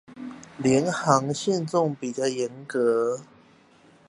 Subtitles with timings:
[0.57, 3.19] 廉航限重比較嚴格